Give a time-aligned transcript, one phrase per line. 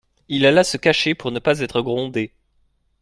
[0.29, 2.33] Il alla se cacher pour ne pas être grondé.